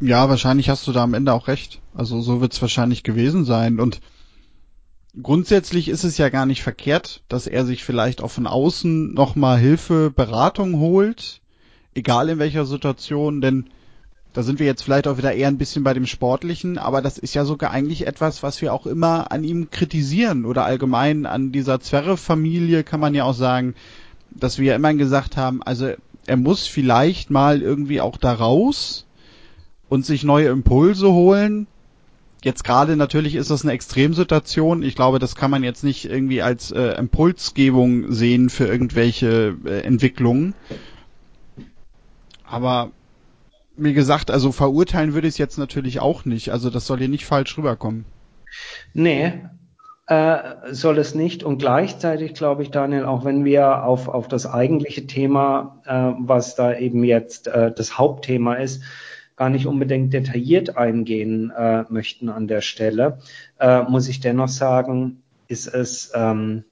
[0.00, 1.80] Ja, wahrscheinlich hast du da am Ende auch recht.
[1.94, 3.80] Also so wird es wahrscheinlich gewesen sein.
[3.80, 4.00] Und
[5.20, 9.58] grundsätzlich ist es ja gar nicht verkehrt, dass er sich vielleicht auch von außen nochmal
[9.58, 11.42] Hilfe, Beratung holt,
[11.94, 13.70] egal in welcher Situation, denn
[14.32, 17.18] da sind wir jetzt vielleicht auch wieder eher ein bisschen bei dem Sportlichen, aber das
[17.18, 21.50] ist ja sogar eigentlich etwas, was wir auch immer an ihm kritisieren oder allgemein an
[21.50, 23.74] dieser Zverev-Familie kann man ja auch sagen,
[24.30, 25.90] dass wir ja immer gesagt haben, also
[26.26, 29.06] er muss vielleicht mal irgendwie auch da raus
[29.88, 31.66] und sich neue Impulse holen.
[32.44, 34.82] Jetzt gerade natürlich ist das eine Extremsituation.
[34.82, 39.80] Ich glaube, das kann man jetzt nicht irgendwie als äh, Impulsgebung sehen für irgendwelche äh,
[39.80, 40.54] Entwicklungen.
[42.44, 42.92] Aber
[43.80, 46.50] wie gesagt, also verurteilen würde ich es jetzt natürlich auch nicht.
[46.50, 48.04] Also das soll hier nicht falsch rüberkommen.
[48.92, 49.40] Nee,
[50.06, 50.38] äh,
[50.70, 51.42] soll es nicht.
[51.42, 56.56] Und gleichzeitig glaube ich, Daniel, auch wenn wir auf, auf das eigentliche Thema, äh, was
[56.56, 58.82] da eben jetzt äh, das Hauptthema ist,
[59.36, 63.20] gar nicht unbedingt detailliert eingehen äh, möchten an der Stelle,
[63.58, 66.64] äh, muss ich dennoch sagen, ist es ähm,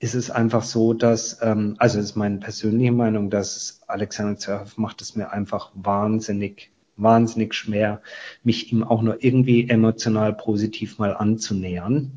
[0.00, 5.00] ist es einfach so, dass, ähm, also ist meine persönliche Meinung, dass Alexander Zverev macht
[5.02, 8.00] es mir einfach wahnsinnig, wahnsinnig schwer,
[8.42, 12.12] mich ihm auch nur irgendwie emotional positiv mal anzunähern.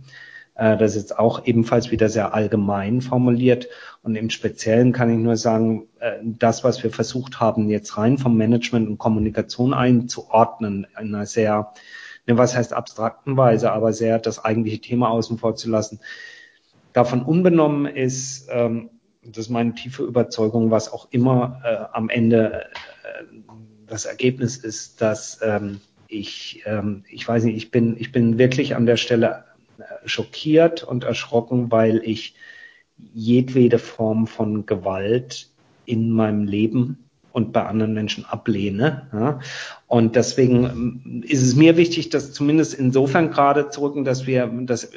[0.55, 3.67] Äh, das ist jetzt auch ebenfalls wieder sehr allgemein formuliert
[4.03, 8.19] und im Speziellen kann ich nur sagen, äh, das, was wir versucht haben, jetzt rein
[8.19, 11.73] vom Management und Kommunikation einzuordnen, in einer sehr,
[12.27, 15.99] ne, was heißt abstrakten Weise, aber sehr das eigentliche Thema außen vor zu lassen,
[16.93, 18.89] Davon unbenommen ist, ähm,
[19.23, 22.65] das ist meine tiefe Überzeugung, was auch immer äh, am Ende
[23.03, 23.23] äh,
[23.87, 28.75] das Ergebnis ist, dass ähm, ich, ähm, ich weiß nicht, ich bin, ich bin wirklich
[28.75, 29.45] an der Stelle
[29.77, 32.35] äh, schockiert und erschrocken, weil ich
[33.13, 35.49] jedwede Form von Gewalt
[35.85, 39.07] in meinem Leben und bei anderen Menschen ablehne.
[39.13, 39.39] Ja.
[39.87, 44.47] Und deswegen ähm, ist es mir wichtig, dass zumindest insofern gerade zu rücken, dass wir,
[44.47, 44.91] dass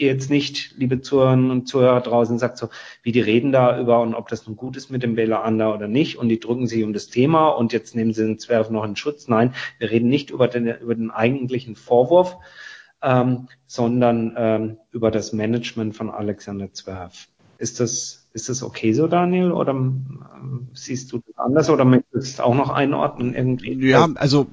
[0.00, 2.68] ihr jetzt nicht, liebe Zuhörerinnen und Zuhörer draußen, sagt so,
[3.02, 5.74] wie die reden da über und ob das nun gut ist mit dem Wähler Ander
[5.74, 8.70] oder nicht und die drücken sich um das Thema und jetzt nehmen sie den Zwerg
[8.70, 9.28] noch in Schutz.
[9.28, 12.36] Nein, wir reden nicht über den, über den eigentlichen Vorwurf,
[13.02, 17.28] ähm, sondern ähm, über das Management von Alexander Zwerf.
[17.58, 19.52] Ist das, Ist das okay so, Daniel?
[19.52, 23.88] Oder ähm, siehst du das anders oder möchtest du auch noch einordnen irgendwie?
[23.88, 24.46] Ja, also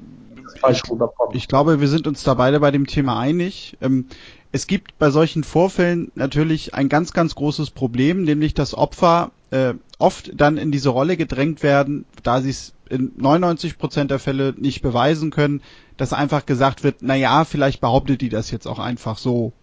[1.34, 3.78] ich glaube, wir sind uns da beide bei dem Thema einig.
[3.82, 4.06] Ähm,
[4.54, 9.74] es gibt bei solchen Vorfällen natürlich ein ganz, ganz großes Problem, nämlich dass Opfer äh,
[9.98, 14.54] oft dann in diese Rolle gedrängt werden, da sie es in 99 Prozent der Fälle
[14.56, 15.62] nicht beweisen können,
[15.98, 19.54] dass einfach gesagt wird, na ja, vielleicht behauptet die das jetzt auch einfach so.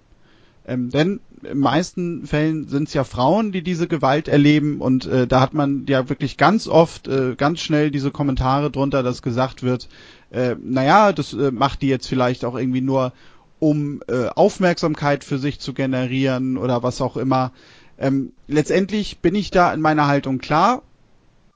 [0.66, 5.28] Ähm, denn in meisten Fällen sind es ja Frauen, die diese Gewalt erleben und äh,
[5.28, 9.62] da hat man ja wirklich ganz oft, äh, ganz schnell diese Kommentare drunter, dass gesagt
[9.62, 9.88] wird,
[10.30, 13.12] äh, naja, das äh, macht die jetzt vielleicht auch irgendwie nur,
[13.60, 17.52] um äh, Aufmerksamkeit für sich zu generieren oder was auch immer.
[17.98, 20.82] Ähm, letztendlich bin ich da in meiner Haltung klar,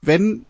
[0.01, 0.45] wenn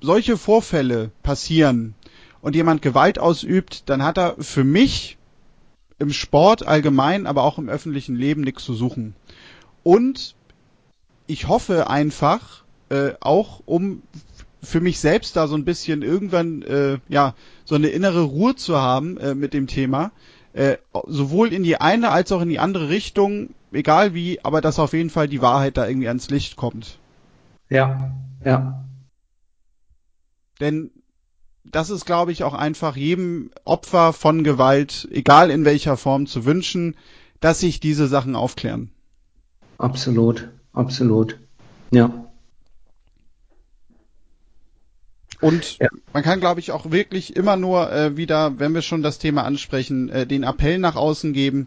[0.00, 1.94] solche Vorfälle passieren
[2.42, 5.18] und jemand Gewalt ausübt, dann hat er für mich
[5.98, 9.14] im Sport allgemein, aber auch im öffentlichen Leben nichts zu suchen.
[9.82, 10.34] Und
[11.26, 14.02] ich hoffe einfach, äh, auch um
[14.62, 18.76] für mich selbst da so ein bisschen irgendwann äh, ja so eine innere Ruhe zu
[18.76, 20.12] haben äh, mit dem Thema,
[20.52, 24.78] äh, sowohl in die eine als auch in die andere Richtung, egal wie, aber dass
[24.78, 26.98] auf jeden Fall die Wahrheit da irgendwie ans Licht kommt.
[27.68, 28.12] Ja,
[28.44, 28.84] ja.
[30.60, 30.90] Denn
[31.64, 36.44] das ist, glaube ich, auch einfach jedem Opfer von Gewalt, egal in welcher Form, zu
[36.44, 36.96] wünschen,
[37.40, 38.90] dass sich diese Sachen aufklären.
[39.78, 41.38] Absolut, absolut.
[41.90, 42.29] Ja.
[45.40, 45.88] Und ja.
[46.12, 49.44] man kann, glaube ich, auch wirklich immer nur äh, wieder, wenn wir schon das Thema
[49.44, 51.66] ansprechen, äh, den Appell nach außen geben.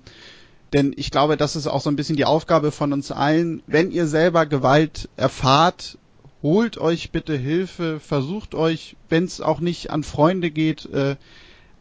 [0.73, 3.61] Denn ich glaube, das ist auch so ein bisschen die Aufgabe von uns allen.
[3.67, 5.97] Wenn ihr selber Gewalt erfahrt,
[6.41, 11.15] holt euch bitte Hilfe, versucht euch, wenn es auch nicht an Freunde geht, äh,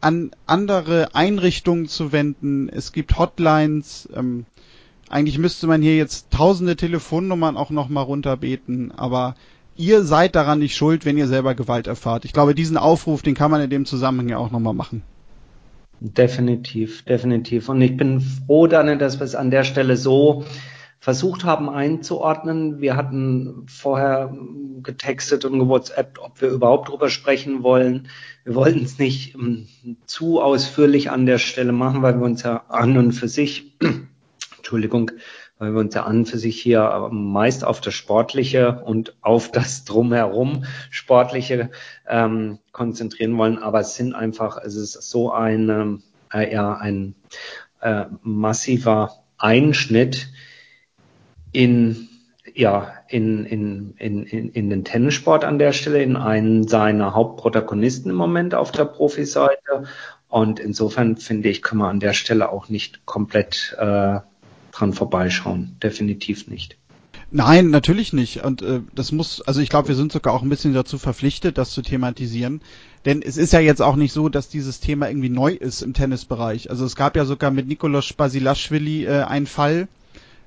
[0.01, 2.69] an andere Einrichtungen zu wenden.
[2.69, 4.09] Es gibt Hotlines.
[4.15, 4.47] Ähm,
[5.09, 9.37] eigentlich müsste man hier jetzt tausende Telefonnummern auch nochmal runterbeten, aber
[9.83, 12.25] ihr seid daran nicht schuld, wenn ihr selber Gewalt erfahrt.
[12.25, 15.03] Ich glaube, diesen Aufruf, den kann man in dem Zusammenhang ja auch nochmal machen.
[16.01, 17.69] Definitiv, definitiv.
[17.69, 20.45] Und ich bin froh, Daniel, dass wir es an der Stelle so
[21.01, 22.81] versucht haben einzuordnen.
[22.81, 24.33] Wir hatten vorher
[24.85, 28.09] getextet und gewhatsappt, ob wir überhaupt drüber sprechen wollen.
[28.45, 29.67] Wir wollten es nicht ähm,
[30.07, 33.77] zu ausführlich an der Stelle machen, weil wir uns ja an und für sich,
[34.59, 35.11] Entschuldigung,
[35.59, 39.85] weil wir uns ja an für sich hier meist auf das Sportliche und auf das
[39.85, 41.71] Drumherum Sportliche
[42.09, 43.59] ähm, konzentrieren wollen.
[43.59, 47.15] Aber es sind einfach, es ist so ein, äh, ja, ein
[47.81, 50.29] äh, massiver Einschnitt
[51.53, 52.09] in
[52.55, 58.17] ja, in, in, in, in den Tennissport an der Stelle, in einen seiner Hauptprotagonisten im
[58.17, 59.85] Moment auf der Profiseite.
[60.29, 64.21] Und insofern finde ich, kann man an der Stelle auch nicht komplett äh,
[64.73, 65.77] dran vorbeischauen.
[65.83, 66.77] Definitiv nicht.
[67.35, 68.45] Nein, natürlich nicht.
[68.45, 71.57] Und äh, das muss, also ich glaube, wir sind sogar auch ein bisschen dazu verpflichtet,
[71.57, 72.61] das zu thematisieren.
[73.07, 75.95] Denn es ist ja jetzt auch nicht so, dass dieses Thema irgendwie neu ist im
[75.95, 76.69] Tennisbereich.
[76.69, 79.89] Also es gab ja sogar mit Nikolaus Basilashvili äh, einen Fall,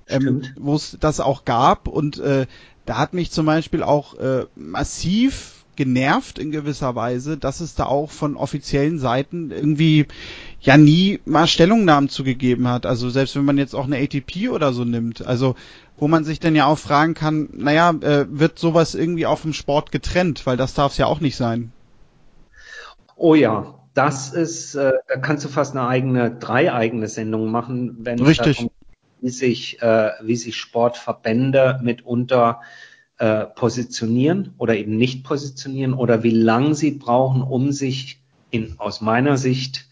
[0.07, 1.87] ähm, wo es das auch gab.
[1.87, 2.45] Und äh,
[2.85, 7.85] da hat mich zum Beispiel auch äh, massiv genervt in gewisser Weise, dass es da
[7.85, 10.05] auch von offiziellen Seiten irgendwie
[10.65, 12.85] ja nie mal Stellungnahmen zugegeben hat.
[12.85, 15.55] Also selbst wenn man jetzt auch eine ATP oder so nimmt, also
[15.97, 19.53] wo man sich dann ja auch fragen kann, naja, äh, wird sowas irgendwie auf dem
[19.53, 21.71] Sport getrennt, weil das darf es ja auch nicht sein.
[23.15, 27.97] Oh ja, das ist, äh, da kannst du fast eine eigene, drei eigene Sendungen machen,
[27.99, 28.57] wenn Richtig.
[28.57, 28.71] Darum,
[29.21, 32.61] wie sich, äh, wie sich Sportverbände mitunter
[33.19, 38.99] äh, positionieren oder eben nicht positionieren oder wie lang sie brauchen, um sich in, aus
[38.99, 39.84] meiner Sicht,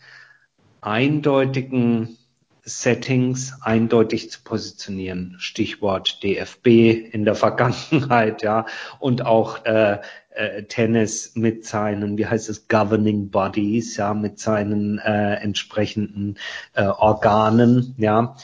[0.86, 2.18] eindeutigen
[2.66, 5.36] Settings eindeutig zu positionieren.
[5.38, 6.68] Stichwort DFB
[7.12, 8.66] in der Vergangenheit, ja,
[9.00, 10.00] und auch äh,
[10.32, 16.38] äh, Tennis mit seinen, wie heißt es, Governing Bodies, ja, mit seinen äh, entsprechenden
[16.74, 18.36] äh, Organen, ja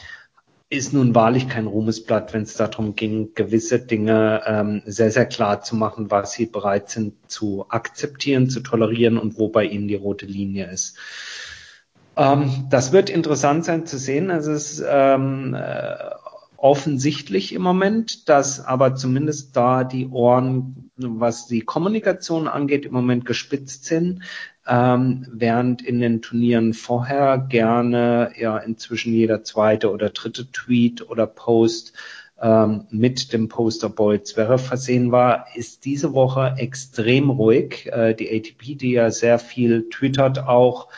[0.72, 5.62] ist nun wahrlich kein Ruhmesblatt, wenn es darum ging, gewisse Dinge ähm, sehr, sehr klar
[5.62, 9.96] zu machen, was sie bereit sind zu akzeptieren, zu tolerieren und wo bei ihnen die
[9.96, 10.96] rote Linie ist.
[12.20, 14.30] Ähm, das wird interessant sein zu sehen.
[14.30, 15.94] Es ist ähm, äh,
[16.56, 23.24] offensichtlich im Moment, dass aber zumindest da die Ohren, was die Kommunikation angeht, im Moment
[23.24, 24.22] gespitzt sind
[24.70, 31.26] ähm, während in den Turnieren vorher gerne ja inzwischen jeder zweite oder dritte Tweet oder
[31.26, 31.94] Post
[32.40, 37.86] ähm, mit dem Posterboy Zverev versehen war, ist diese Woche extrem ruhig.
[37.86, 40.88] Äh, die ATP, die ja sehr viel twittert auch,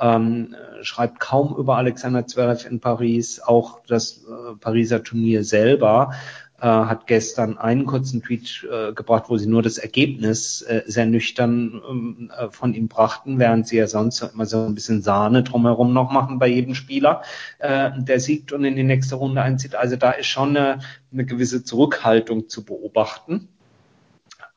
[0.00, 6.12] ähm, schreibt kaum über Alexander Zverev in Paris, auch das äh, Pariser Turnier selber
[6.60, 11.06] äh, hat gestern einen kurzen Tweet äh, gebracht, wo sie nur das Ergebnis äh, sehr
[11.06, 15.42] nüchtern ähm, äh, von ihm brachten, während sie ja sonst immer so ein bisschen Sahne
[15.42, 17.22] drumherum noch machen bei jedem Spieler,
[17.58, 19.74] äh, der siegt und in die nächste Runde einzieht.
[19.74, 20.80] Also da ist schon eine,
[21.12, 23.48] eine gewisse Zurückhaltung zu beobachten.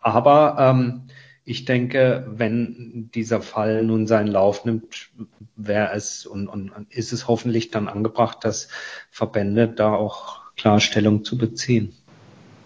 [0.02, 1.04] Aber ähm,
[1.46, 5.10] ich denke, wenn dieser Fall nun seinen Lauf nimmt,
[5.56, 8.70] wäre es und, und ist es hoffentlich dann angebracht, dass
[9.12, 11.94] Verbände da auch Klarstellung zu beziehen.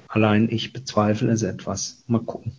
[0.07, 2.03] Allein ich bezweifle es etwas.
[2.07, 2.53] Mal gucken.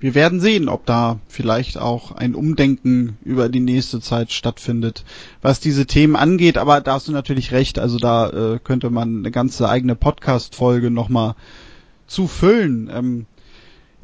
[0.00, 5.04] Wir werden sehen, ob da vielleicht auch ein Umdenken über die nächste Zeit stattfindet,
[5.40, 6.58] was diese Themen angeht.
[6.58, 7.78] Aber da hast du natürlich recht.
[7.78, 11.36] Also da äh, könnte man eine ganze eigene Podcast-Folge nochmal
[12.06, 12.90] zu füllen.
[12.92, 13.26] Ähm,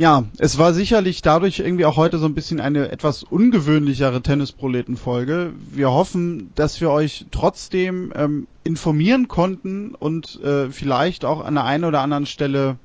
[0.00, 5.52] ja, es war sicherlich dadurch irgendwie auch heute so ein bisschen eine etwas ungewöhnlichere Tennisproleten-Folge.
[5.72, 11.64] Wir hoffen, dass wir euch trotzdem ähm, informieren konnten und äh, vielleicht auch an der
[11.66, 12.78] einen oder anderen Stelle,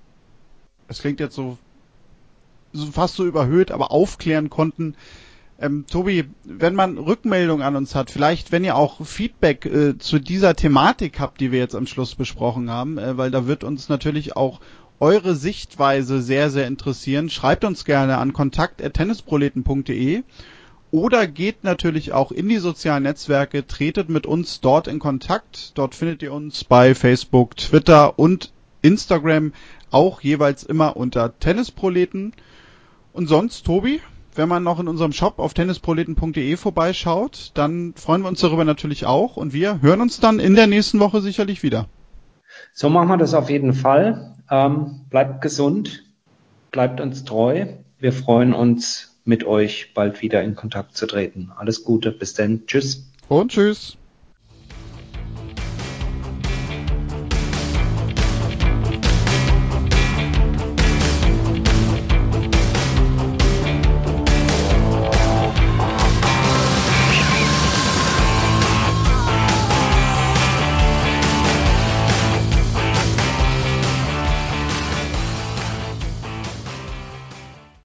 [0.89, 1.57] es klingt jetzt so,
[2.74, 4.95] so fast so überhöht, aber aufklären konnten.
[5.57, 10.20] Ähm, Tobi, wenn man Rückmeldung an uns hat, vielleicht wenn ihr auch Feedback äh, zu
[10.20, 13.88] dieser Thematik habt, die wir jetzt am Schluss besprochen haben, äh, weil da wird uns
[13.88, 14.59] natürlich auch
[14.99, 17.29] eure Sichtweise sehr, sehr interessieren.
[17.29, 20.23] Schreibt uns gerne an kontakt.tennisproleten.de
[20.91, 25.77] oder geht natürlich auch in die sozialen Netzwerke, tretet mit uns dort in Kontakt.
[25.77, 29.51] Dort findet ihr uns bei Facebook, Twitter und Instagram
[29.91, 32.33] auch jeweils immer unter Tennisproleten.
[33.11, 33.99] Und sonst, Tobi,
[34.35, 39.05] wenn man noch in unserem Shop auf tennisproleten.de vorbeischaut, dann freuen wir uns darüber natürlich
[39.05, 41.87] auch und wir hören uns dann in der nächsten Woche sicherlich wieder.
[42.73, 44.34] So machen wir das auf jeden Fall.
[44.49, 46.03] Ähm, bleibt gesund,
[46.71, 47.65] bleibt uns treu.
[47.99, 51.51] Wir freuen uns, mit euch bald wieder in Kontakt zu treten.
[51.55, 52.65] Alles Gute, bis dann.
[52.67, 53.11] Tschüss.
[53.27, 53.97] Und tschüss.